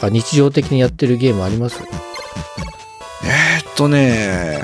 [0.00, 1.78] か日常的にやってるゲームあります？
[3.22, 4.62] えーっとね、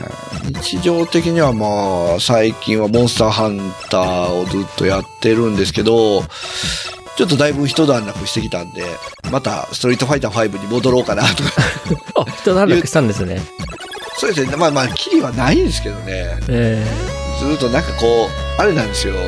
[0.62, 3.60] 日常的にはまあ、最近はモンスターハン
[3.90, 6.22] ターをずっとやってるんですけど、
[7.16, 8.84] ちょっとだいぶ一段落してきたんで、
[9.30, 11.50] またストリートファイター5に戻ろうかなとか。
[12.16, 13.40] あ、一段落したんですね。
[14.18, 14.56] そうですね。
[14.56, 16.38] まあまあ、キリはないんですけどね。
[16.48, 16.86] え
[17.40, 18.06] ずっとなんかこ
[18.58, 19.14] う、あれなんですよ。
[19.14, 19.20] こ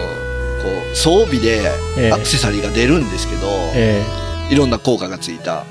[0.93, 1.61] う、装備で
[1.98, 5.65] ええアクセサリーが出るんですけど、ええいろんな効果がついた。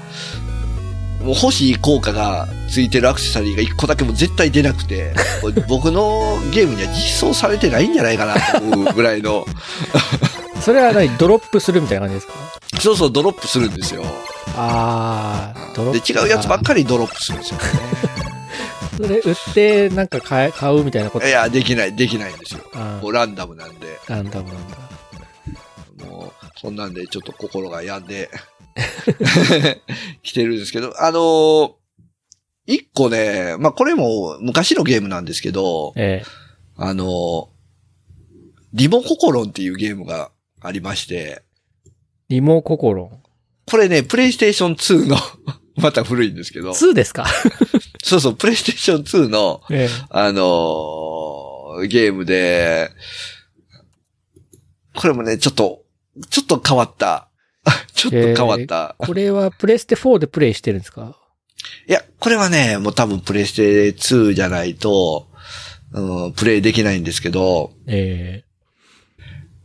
[1.22, 5.14] もう欲しい効果がついてるアクセサリーが1個だけも絶対出なくて、
[5.68, 9.46] 僕のゲームには実装されてないんじゃないかなと思うぐらいの、
[10.56, 11.10] え それは何？
[11.18, 12.34] ドロップするみたいな感じですか？
[12.80, 14.04] そうそうドロップするんですよ。
[14.56, 16.20] ああ、ドロで、ップ。
[16.20, 17.64] 違うやつばっかりドロップするんですよね。
[18.98, 21.28] それ売ってなんか買え買うみたいなこと？
[21.28, 22.62] いや、できない、できないんですよ。
[22.76, 24.78] あもうランダムなんで、ーランダムなんだ。
[26.08, 28.30] もう、そんなんでちょっと心が病んで、
[30.24, 31.72] 来てるんですけど、あのー
[32.70, 36.22] 一個ね、まあ、これも昔のゲームなんですけど、え
[36.76, 37.48] あの、
[38.74, 41.44] リモココロンっていうゲームがありまして、
[41.88, 41.92] え
[42.28, 43.24] リモココロン？
[43.66, 45.16] これね、プレイステーション2の、
[45.82, 47.26] また古いんですけど、2ですか？
[48.04, 52.90] そうそう、プレイステーション2の、えあのーゲームで、
[54.94, 55.84] これもね、ちょっと、
[56.30, 57.27] ちょっと変わった。
[57.94, 58.96] ちょっと変わった。
[59.02, 61.18] えこれはプレステ4でプレイしてるんですか？
[61.88, 65.28] いや、これはね、もう多分プレイステ2じゃないと、
[65.94, 68.44] うん、プレイできないんですけど、え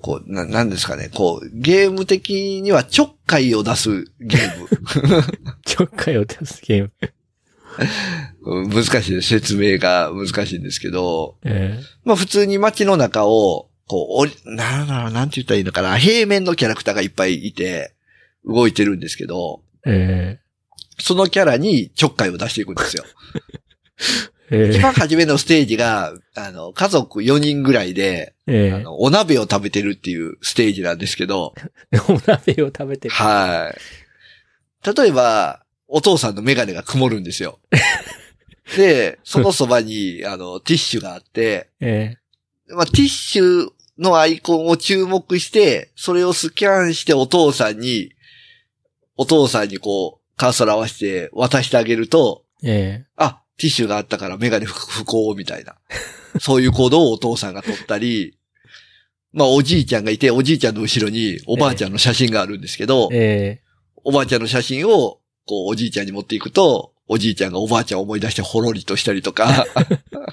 [0.01, 4.69] こう、な、なんですかね、こう、ゲーム的にはちょっかいを出すゲーム。
[4.73, 6.91] え ちょっかいを出すゲーム。
[8.45, 9.29] う ん難しいです。
[9.29, 17.95] 説明が難しいんですけど、えまあ普通に街の中を、こう、おり、なんだろう、なんて言ったらいいのかな、平面のキャラクターがいっぱいいて、
[18.43, 20.43] 動いてるんですけど、ええ
[20.99, 23.05] そのキャラにちょっかいを出していくんですよ。
[24.51, 31.55] ええ一番初めのステージが、あの、家族4人ぐらいで、ええあの、お鍋を食べてるっていうステージなんですけど、
[32.09, 33.15] お鍋を食べてる。
[33.15, 34.97] はい。
[34.97, 37.61] 例えば、お父さんのメガネが曇るんですよ。
[38.75, 42.17] で、そのそばに、あの、ティッシュがあって、え
[42.69, 48.13] まあ、ティッシュのアイコンを注目して、それをスキャンしてお父さんに、
[49.17, 53.07] お父さんにこう、カーソル合わせて渡してあげると、ええ。
[53.17, 55.77] あ、ティッシュがあったからメガネ不不幸みたいな。
[56.41, 58.39] そういう行動をお父さんが取ったり、
[59.33, 63.63] まあおじいちゃんがいて、おじいちゃんの後ろにおばあちゃんの写真があるんですけど、ええ。
[64.05, 69.67] おばあちゃんの写真を、こうおじいちゃんに持っていくと、おじいちゃんがおばあちゃんを思い出してほろりとしたりとか、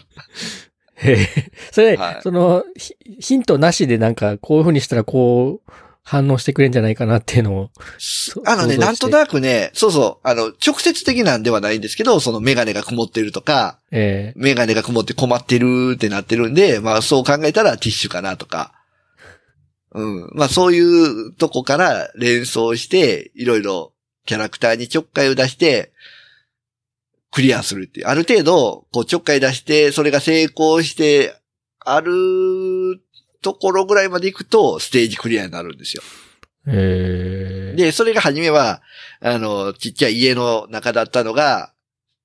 [1.01, 5.71] え えそれ、はいその、ヒヒントなしでなんか、こういう風にしたらこう、
[6.03, 7.69] 反応してくれんじゃないかなっていうのを。
[8.45, 18.73] あのね、なんとなくね、そうそう、あの、直接的なんではないんですけど、そのメガネが曇ってるとか、えメガネが曇って困ってるってなってるんで、まあそう考えたらティッシュかなとか。
[19.93, 20.29] うん。
[20.33, 23.93] まあそういうとこから連想して、いろいろ
[24.25, 25.91] キャラクターにちょっかいを出して、
[27.31, 28.07] クリアするっていう。
[28.07, 31.35] ある程度、こうちょっかい出して、それが成功して、
[31.79, 33.01] ある
[33.41, 36.03] ところぐらいまで行くと、ステージクリアになるんですよ。
[36.67, 38.81] えええで、それが初めは、
[39.21, 41.73] あの、ちっちゃい家の中だったのが、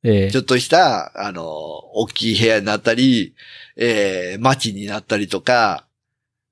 [0.03, 3.35] ええちょっとした、あの、大きい部屋になったり、
[3.77, 5.87] えー、街になったりとか、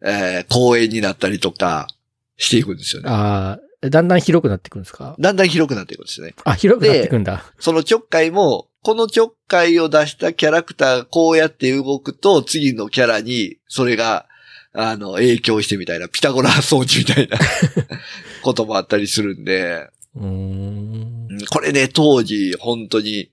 [0.02, 1.88] えー、公園になったりとか、
[2.36, 3.10] していくんですよね。
[3.10, 5.16] ああ、だんだん広くなってくるんですか？
[5.18, 6.34] だんだん広くなっていくんですよね。
[6.44, 7.44] あ、広くなってくんだ。
[7.58, 14.26] そのちょっかいも、このちょっかいを出したキャラクターがこうやって動くと、次のキャラに、それが、
[14.72, 17.36] あの、影響してみたいな、ピタゴラ装置みたいな
[18.42, 20.26] こともあったりするんで、うーん。
[20.26, 23.30] うんこれね、当時、本当に、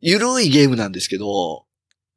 [0.00, 1.64] ゆるいゲームなんですけど、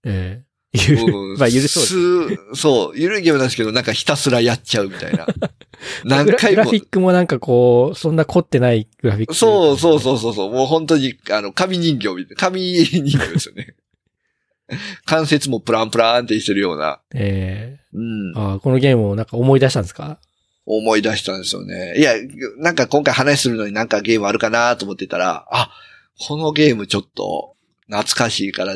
[0.03, 2.55] ええゆるうんまあ、ゆるそうです。
[2.55, 5.25] すそう、ゆるいゲームなんですけど、なんかひたすらやっちゃうみたいな。
[6.05, 6.69] 何回もグラフ。
[6.71, 9.33] ィックもなんかこう、そんな凝ってないグラフィック。
[9.33, 10.51] そうそうそうそうそう。
[10.51, 12.35] もう本当に、あの、紙人形みたいな。
[12.35, 13.75] 紙人形ですよね。
[15.05, 16.99] 関節もプランプランってしてるような。
[17.15, 18.39] えうんえ。
[18.39, 20.19] ああ、このゲームをなんか思い出したんですか？
[20.67, 21.95] 思い出したんですよね。
[21.97, 22.13] いや、
[22.59, 25.71] なんか今回話するのになんかゲームあるかなと思ってたら、あ、
[26.19, 27.55] このゲームちょっと
[27.87, 28.75] 懐かしいから、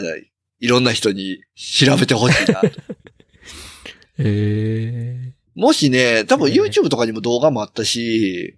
[0.63, 2.67] いろんな人に調べてほしいなと。
[4.17, 8.55] ええもしね、多分ええ YouTube とかにも動画もあったし、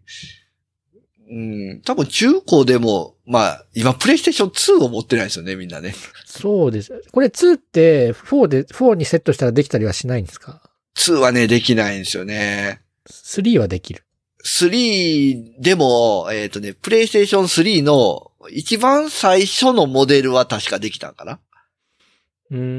[1.32, 5.96] うん、多分中古でも、まあ、今プレイステーション2を持ってないですよね、みんなね。
[6.28, 6.94] そうです。
[7.12, 10.62] これ2って4で、4にセットしたらできたりはしないんですか
[10.98, 12.82] ？2はね、できないんですよね。
[13.10, 14.04] ?3 はできる。
[14.46, 21.40] 3でも、えっ、とね、プレイステーション3の一番最初のモデルは確かできたんかなうん。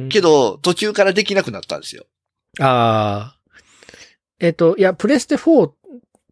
[0.09, 2.07] けど、途中からできなくなったんですよ。
[2.61, 3.37] ああ。
[4.39, 5.75] えっ、と、いや、プレステ4っ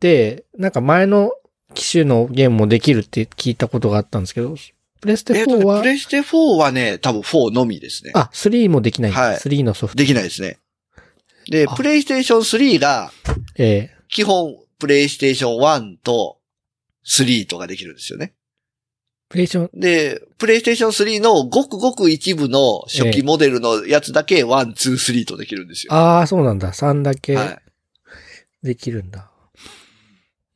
[0.01, 1.33] て、なんか前の
[1.75, 4.55] 機種のゲームもできるって聞いたことがあったんですけど、
[5.01, 8.13] プレステえっ、とね4は、プレイステ4はね、多分4のみですね。
[8.15, 9.13] あ、3もできない。
[9.13, 9.99] はい3のソフト。
[9.99, 10.59] できないですね。
[11.51, 13.13] で、あプレイステーション3が、
[13.57, 16.39] ええ基本、プレイステーション1と
[17.07, 18.35] 3とかできるんですよね。
[19.29, 25.93] プレイステーション、で、プレイステーション3のごくごく一部の初期モデルのやつだけ、1、2、3とできるんですよ。
[25.93, 26.73] ああ、そうなんだ。
[26.73, 27.59] 3だけはい。
[28.63, 29.31] できるんだ。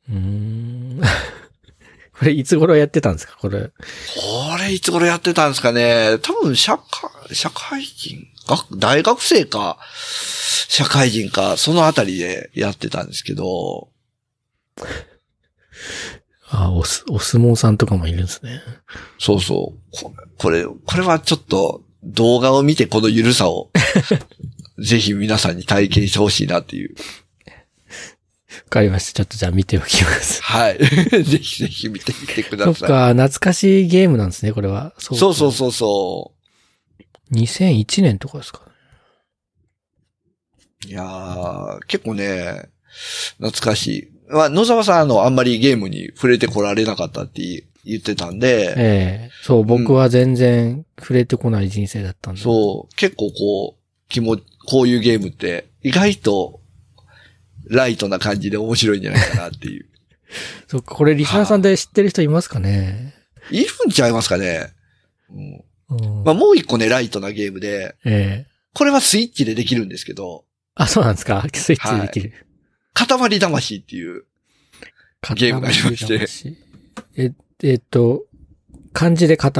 [0.09, 1.01] うーん。
[2.17, 3.37] これいつ頃やってたんですか？
[3.39, 3.61] これ。
[3.61, 3.71] こ
[4.59, 6.17] れいつ頃やってたんですかね？
[6.21, 8.27] 多分社会、社会人？
[8.47, 9.77] 学大学生か、
[10.67, 13.89] 社会人か、そのあたりでやってたんですけど、
[16.51, 18.61] あおす、お相撲さんとかもいるんですね。
[19.19, 19.79] そうそう。
[19.91, 23.69] ここれ、これはちょっと動画を見てこの緩さを、
[24.79, 26.95] ぜひ皆さんに体験してほしいなっていう。
[28.65, 29.13] わかりました。
[29.13, 30.41] ちょっとじゃあ見ておきます。
[30.41, 30.77] はい。
[31.23, 32.73] ぜひぜひ見てみてくそださい。
[32.73, 34.93] っか、懐かしいゲームなんですね、これは。
[34.97, 36.33] そそうそうそうそ
[37.31, 37.35] う。
[37.35, 38.61] 2001年とかですか
[40.87, 42.69] いやー、結構ね、
[43.37, 44.18] 懐かしい。
[44.29, 49.29] まあ、野沢さん、あの、あんまりゲームに触れてこられなかったって言ってたんで、ええ。
[49.43, 52.41] そう、僕は全然触れてこない人生だったんで。
[52.41, 54.37] そう、結構こう、気も、
[54.67, 56.61] こういうゲームって、意外と、
[57.69, 59.85] ライトな感じで面白いんじゃないかなっていう。
[60.67, 63.13] そっか、これリスナーさんで知ってる人いますかね？
[63.51, 64.67] いるんちゃいますかね、
[65.31, 65.97] うん。
[66.07, 66.23] うん。
[66.23, 68.49] まあ、もう一個ね、ライトなゲームで、ええ。
[68.73, 71.45] これはスイッチでできるんですけど、あ、そうなんですか？
[71.53, 72.33] スイッチでできる。
[73.07, 74.25] 塊魂っていう、
[75.35, 76.27] ゲームがありまして
[77.15, 78.23] え、えっと、
[78.93, 79.51] 漢字で塊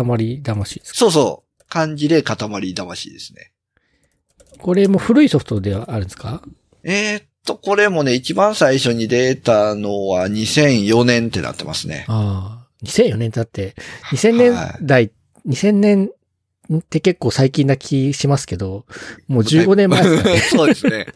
[0.44, 0.98] 魂ですか？
[0.98, 3.52] そうそう、漢字で塊魂ですね。
[4.60, 6.42] これも古いソフトではあるんですか？
[6.84, 12.06] えーっと、これもね、一番最初に出たのは2004年ってなってますね。
[12.08, 12.86] ああ。
[12.86, 13.76] 2004年だって、
[14.12, 15.12] 2000年はい代、
[15.48, 16.12] 2000年
[16.78, 18.86] って結構最近な気しますけど、
[19.28, 20.38] もう15年前ですかね。
[20.50, 21.08] そうですね。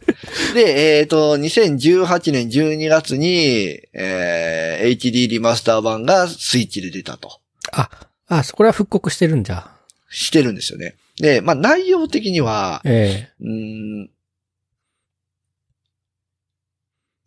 [0.56, 7.40] で、えーっと、2018年12月に、えー HD リマスター版がスイッチで出たと。
[7.72, 7.90] あ、
[8.28, 9.70] あ、そこれは復刻してるんじゃ。
[10.10, 10.96] してるんですよね。
[11.18, 13.50] で、まあ内容的には、えうー
[14.06, 14.10] ん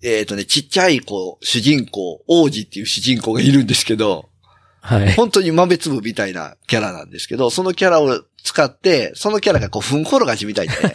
[0.02, 4.35] えーっとね、ちっちゃい子、主人公、王子っていう主人公がいるんですけど、え
[4.86, 5.12] はい。
[5.14, 10.94] 本当に豆粒みたいなキャラなんですけど、そのキャラを使って、そのキャラがこう、ふん転がしみたいで ね、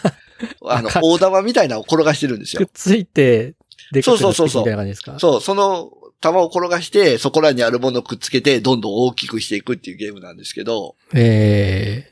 [0.65, 2.65] あの大玉みたいなのを転がしてるんですよ。
[2.65, 5.19] くっついて、でかくなっていくそうそうそうそうみたいな感じですか？
[5.19, 5.91] そう、その
[6.21, 12.11] 玉を転がして、そこらにあるものをくっつけて、どんどん大きくしていくっていうゲームなんですけど、ええ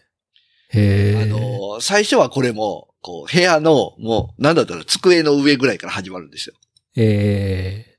[0.73, 6.55] ええあの、最初はこれも、こう、部屋の、もう、なんだったら机の上ぐらいから始まるんですよ。
[6.97, 7.97] ええ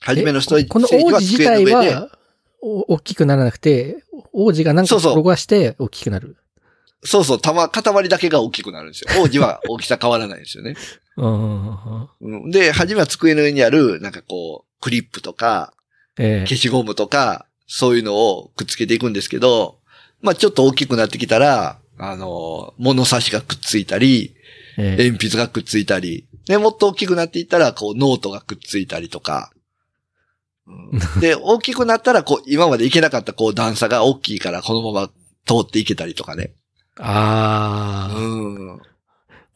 [0.00, 1.96] 初めのストージこのステージは王子自体机の上で、
[2.62, 5.12] 大きくならなくて、王子がなんかそうそう。
[5.14, 6.36] 転がして大きくなる。
[7.02, 9.08] そうそう、玉、塊だけが大きくなるんですよ。
[9.22, 10.76] 王子は大きさ変わらないんですよね。
[12.50, 15.72] で、初めは机の上にある、なんかこう、クリップとか、
[16.18, 16.46] ええ。
[16.46, 19.78] 消しゴムとか、そういうのをくっつけていくんですけど、
[20.20, 24.34] まあちょっと大きくなってきたら、あの、物差しがくっついたり、
[24.76, 25.04] ええ。
[25.04, 29.59] 鉛筆がくっついたり、で、もっと大きくなっていったら、こう、ノートがくっついたりとか、うん
[31.20, 35.08] で、大きくなったら、こう、今までいけなかった、こう、段差が大きいから、このまま
[35.46, 36.52] 通っていけたりとかね。
[36.98, 38.80] ああ、うん。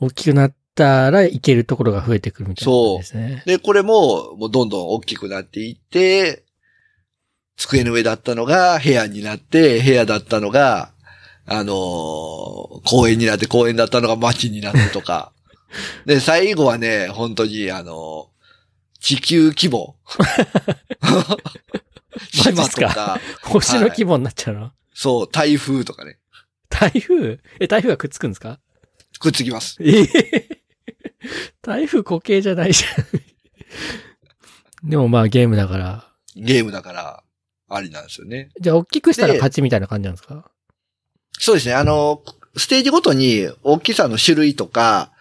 [0.00, 3.42] 大きくなったらいけるところが増えてくるみたいな感じですね。
[3.46, 6.44] で、これも、もうどんどん大きくなっていって、
[7.56, 10.92] 机の上だったのが部屋になって、部屋だったのが、
[11.46, 15.32] あのー公園になって、公園だったのが街になってとか。
[16.06, 18.33] で、最後はね、本当に、あのー
[19.04, 19.96] 地球規模。
[22.32, 23.20] 島とか。
[23.42, 26.18] 星の規模になっちゃうの、はい、そう、台風とかね。
[26.70, 27.38] 台風？
[27.60, 28.60] え、台風がくっつくんですか？
[29.20, 29.76] くっつきます。
[29.80, 30.06] え、
[31.60, 34.88] 台風固形じゃないじゃん。
[34.88, 36.10] でもまあゲームだから。
[36.34, 37.22] ゲームだから、
[37.68, 38.52] ありなんですよね。
[38.58, 40.50] じゃあ、大きくしたら勝ちみたいな感じなんですか？
[41.38, 41.74] そうですね。
[41.74, 42.22] あの、
[42.56, 45.12] ステージごとに大きさの種類とか、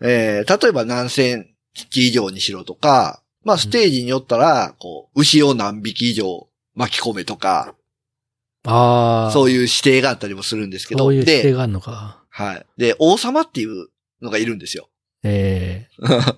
[0.00, 7.74] えー、例えば何千匹以上にしろとか、まあステージによったら、こう、牛を何匹以上巻き込めとか、
[8.66, 9.30] ああ。
[9.32, 11.04] そういう指定があったりもするんですけど。
[11.04, 12.22] そういう指定があるのか。
[12.30, 12.66] はい。
[12.78, 13.88] で、王様っていう
[14.22, 14.88] のがいるんですよ。
[15.22, 16.36] ええー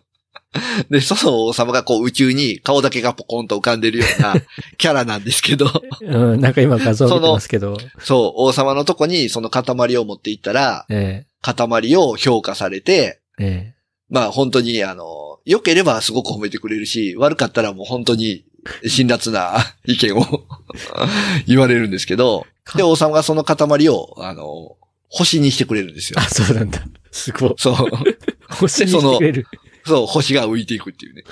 [0.90, 4.34] で、その王様がこう宇宙に顔だけがポコンと浮かんでるような
[4.78, 7.76] キャラなんですけどうん、なんか今画像見てますけど。
[8.00, 13.74] そう、王様のとこにその塊を持っていったら、えー、塊を評価されて、え
[14.08, 18.44] まあ本当にあの、良ければすごく褒めてくれるし、悪かったらもう本当に
[18.86, 20.44] 辛辣な 意見を
[21.46, 24.76] 言われるんですけど、で、王様がその塊を、あの、
[25.08, 26.20] 星にしてくれるんですえ。
[26.20, 26.28] よあ、。
[26.28, 26.84] そうなんだ。
[27.12, 27.54] すごい。
[27.58, 27.75] そう。
[28.50, 29.46] 星にしてくれる。
[29.86, 31.22] そう、星が浮いていくっていうね。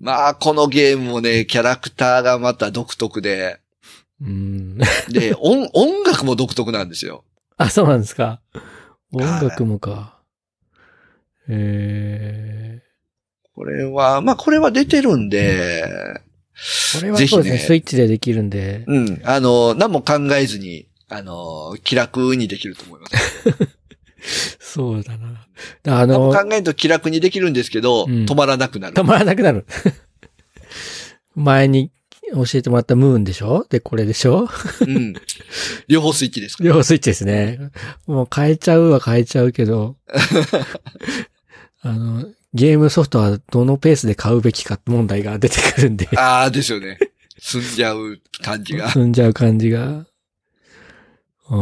[0.00, 3.60] まあ、このゲームもね、キャラクターがまた独特で、
[4.20, 4.78] うん。
[5.08, 7.24] で、音、音楽も独特なんですよ。
[7.56, 8.40] あ、そうなんですか。
[9.12, 10.13] 音楽もか。
[11.48, 12.82] ええ。
[13.54, 15.84] これは、まあ、これは出てるんで、
[16.96, 17.50] これはそうですね。
[17.52, 18.84] ねスイッチでできるんで。
[18.86, 23.44] うん、あの、何も考えずに、あの、気楽にできると思います。
[24.58, 25.46] そうだな。
[25.86, 29.04] あの、何も考えんと気楽にできるんですけど、うん止まらなくなる止。
[29.04, 29.66] まらなくなる。
[31.36, 31.90] 前に
[32.32, 33.66] 教えてもらったムーンでしょ？
[33.68, 34.48] で、これでしょ？
[34.80, 35.14] うん。
[35.88, 36.70] 両方スイッチですから。
[36.70, 37.58] 両方スイッチですね。
[38.06, 39.96] もう変えちゃうは変えちゃうけど、
[41.84, 46.98] あの、ゲームソフトはどのペースで買うべきか問題が出てくるんで、ああ、ですよね。
[47.38, 48.90] 済んじゃう感じが。
[48.90, 50.06] 進んじゃう感じが。
[51.50, 51.56] うー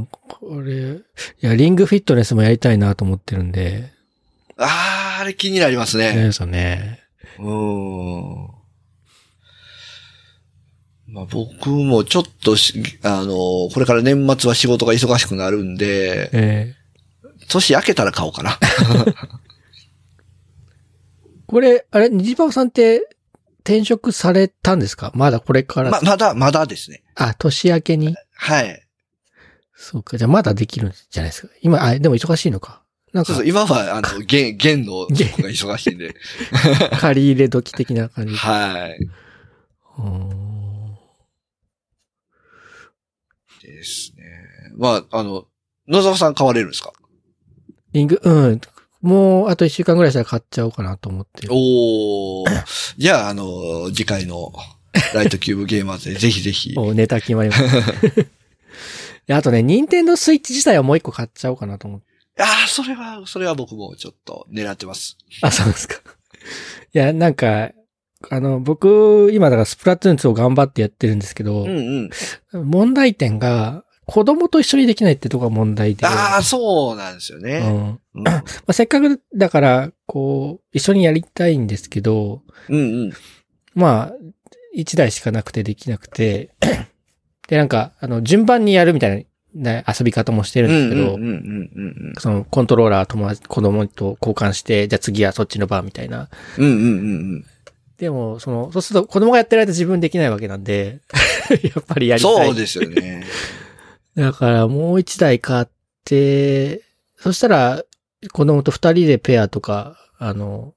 [0.00, 1.00] ん、これ、い
[1.40, 3.92] や、リングフィットネスもやりたいなと思ってるんで、
[4.56, 6.14] ああ、あれ気になりますね。
[6.14, 7.00] ですよね。
[7.38, 8.48] うーん。
[11.08, 16.74] まあ僕もちょっとし、あの、これから年末は仕事が忙しくなるんで、え
[17.48, 18.58] 年明けたら買おうかな。
[21.48, 23.08] ーこれ、あれ、ニジパパさんって
[23.60, 25.12] 転職されたんですか？
[25.14, 25.90] まだこれから。
[25.90, 27.02] ま、まだ、まだですね。
[27.16, 28.14] あ、年明けに？
[28.34, 28.84] はい。
[29.74, 30.18] そうか。
[30.18, 31.52] じゃあまだできるんじゃないですか。
[31.62, 32.82] 今、あ、でも忙しいのか。
[33.12, 36.14] なんかそうそう、、今は、あの、 弦、弦のそこが忙しいんで。
[37.00, 38.34] 借り入れ時的な感じ。
[38.34, 38.98] はい。
[43.62, 44.24] ですね。
[44.76, 45.46] まあ、あの、
[45.86, 46.92] 野沢さん買われるんですか？
[47.92, 48.60] リング、うん。
[49.00, 51.48] もう、あと一週間ぐらいしたら買っちゃおうかなと思ってる。
[51.52, 52.64] おー。
[52.98, 54.52] じゃあ、あの、次回の
[55.14, 56.74] ライトキューブゲーマーズでぜひぜひ。
[56.76, 57.92] もうネタ決まりました。
[59.26, 62.06] であとね、ニンテンドースイッチ自体はもう一個買っちゃおうかなと思って。
[62.42, 65.18] ああ、それは、それは僕もちょっと狙ってます。
[65.42, 65.96] あ、そうですか。
[66.94, 67.72] いや、なんか、
[68.30, 72.10] あの、僕、今だからスプラトゥーン2を頑張ってやってるんですけど、うん
[72.52, 72.70] うん。
[72.70, 76.06] 問題点が、子供と一緒にできないってとこが問題で。
[76.06, 77.60] ああ、そうなんですようね。
[77.60, 78.00] ん。
[78.14, 78.22] うん。
[78.22, 83.12] まあ、せっかくだから、こう、一緒にやりたいんですけど、うんうん。
[83.74, 84.12] まあ、
[84.72, 86.54] 一台しかなくてできなくて、
[87.48, 96.30] で、なんか、あの、順番にやるみたいな遊び方もしてるんですけど、うんうんうんうんその、コントローラー友達、子供と交換して、じゃあ次はそっちの番みたいな。
[96.56, 96.64] うん。
[96.64, 96.92] うんうんうんう
[97.40, 97.44] ん。
[97.98, 101.00] でも、その、そうすると子供がやってる間自分できないわけなんで、
[101.62, 102.46] やっぱりやりたい。
[102.46, 103.26] そうですよね。
[104.18, 105.66] だからもう一台買っ
[106.04, 106.82] て、
[107.16, 107.84] そしたら
[108.32, 110.74] 子供と二人でペアとか、あの、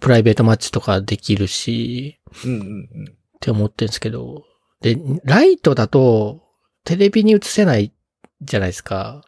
[0.00, 3.04] プライベートマッチとかできるし、うんうんうん。
[3.10, 4.44] って思ってるんですけど、
[4.80, 6.42] で、ライトだと
[6.84, 7.92] テレビに映せない
[8.40, 9.26] じゃないですか。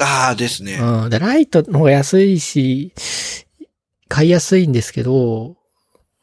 [0.00, 0.78] ああ、ですね。
[0.80, 1.10] うん。
[1.10, 2.94] で、ライトの方が安いし、
[4.08, 5.56] 買いやすいんですけど、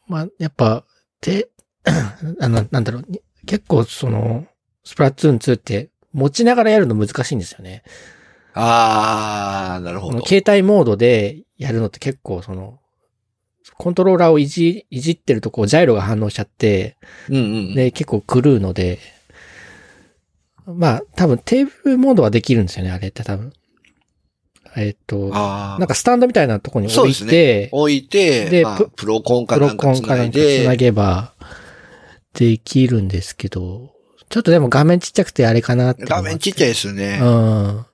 [0.08, 0.84] まあ、やっぱ、
[1.20, 1.48] で、
[2.40, 3.06] あの、なんだろう、
[3.46, 4.46] 結構その、
[4.84, 7.82] スプラトゥーン2って持ちながらやるの難しいんですよね。
[8.54, 10.24] ああ、なるほど。
[10.24, 12.78] 携帯モードでやるのって結構その、
[13.76, 16.96] コントローラーをいじ、いじってるとこうジャイロが反応しちゃって、
[17.28, 17.74] うんうん。
[17.74, 19.00] で、結構狂うので、
[20.66, 23.52] まあ、多分テーブルモードはできるんですよね、あれって多分。
[24.76, 25.28] えっと。
[25.28, 31.34] なんかスタンドみたいなとこに置いて、置いて、でまあププロコンかプロなんかつなコンかないんかで、つなげば、
[32.34, 33.94] できるんですけど、
[34.28, 36.04] ちょっとでも画面ちっちゃくてあれかなって。
[36.04, 37.18] 画面ちっちゃいですよね。
[37.20, 37.86] うん。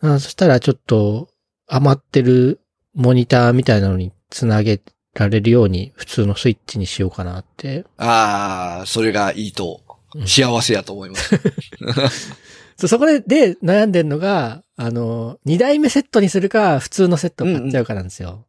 [0.00, 1.28] あそしたらちょっと
[1.66, 2.60] 余ってる
[2.94, 4.80] モニターみたいなのにつなげ
[5.14, 7.84] られるように普通のスイッチにしようかなって。
[7.96, 9.80] ああ、それがいいと
[10.14, 11.38] うん、幸せやと思います。
[12.78, 18.46] そそこでで悩んでるのが、あの、二台目セットにするか普通のセットを買っちゃうかなんですよ。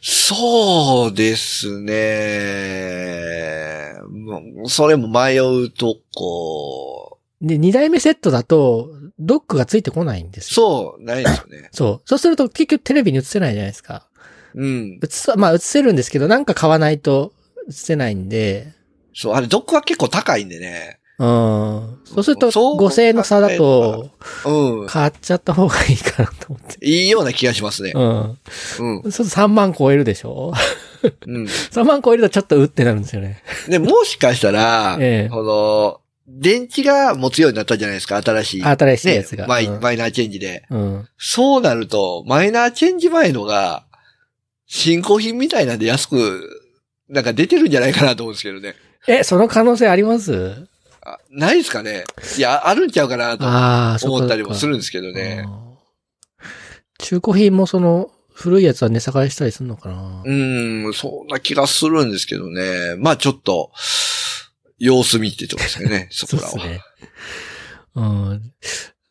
[0.00, 1.94] そうですね。
[4.08, 7.18] もうそれも迷うとこ。
[7.40, 10.96] で、二台目セットだとドックがついてこないんですよ。
[10.96, 11.68] そう、ないですよね。
[11.74, 12.08] そう。
[12.08, 14.06] そうすると結局テレビに映せないじゃないですか。
[14.54, 15.00] うん。
[15.02, 17.32] 映す、まあ映せるんですけど、なんか買わないと
[17.68, 18.72] 映せないんで、
[19.14, 20.97] そう、あれ、ドックは結構高いんでね。
[21.18, 21.98] うん。
[22.04, 24.10] そうすると、そう5000円の差だと、
[24.46, 24.86] うん。
[24.86, 26.84] 買っちゃった方がいいかなと思って。
[26.86, 27.92] いいような気がしますね。
[27.94, 28.02] うん。
[28.22, 29.02] うん。
[29.02, 30.52] そうすると3万超えるでしょ？
[31.26, 31.44] うん。
[31.46, 33.42] ?3 万超えるとちょっとうってなるんですよね。
[33.68, 38.62] で、もしかしたら、 ええこの、電池が持つようになったじゃないですか、新しい。
[38.62, 39.44] 新しいやつが。
[39.44, 40.64] ね、マイうんマイナーチェンジで。
[40.70, 41.08] うん。
[41.18, 43.84] そうなると、マイナーチェンジ前のが、
[44.66, 46.62] 新興品みたいなんで安く、
[47.08, 48.74] なんか出てるんじゃないかなと思うんですけどね。
[49.06, 50.52] え、その可能性あります？
[50.62, 50.68] あ
[51.30, 52.04] ないですかね
[52.36, 55.46] いや、あるんちゃうかなと思ったりもするるんですけどね。
[56.98, 62.94] 中古品もその、古いやつは値下がりしたりするのかなうーん、そんな気がするんですけどね。
[62.96, 63.72] まあちょっと、
[64.78, 66.48] 様子見ってとこですよね、 そこらは。
[66.48, 66.80] そうですね。
[67.96, 68.52] うん。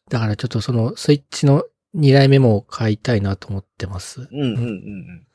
[0.09, 4.21] だからちょっとその、スイッチの2台目も買いたいなと思ってます。
[4.21, 5.27] うんうんうんうん。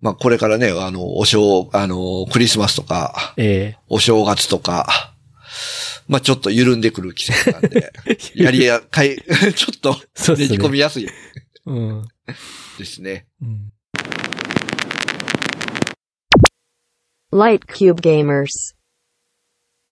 [0.00, 5.14] まあこれからね、あの、お正、あの、クリスマスとか、えお正月とか、
[6.10, 9.16] まあちょっと緩んでくる季節なんで、 えやりや、かい、
[9.54, 10.58] ちょっと、そうですね。
[10.58, 11.08] ねじ込みやすい
[11.66, 12.04] うん。
[12.76, 13.28] ですね。
[13.40, 13.72] うん。
[17.32, 18.74] Light Cube Gamers.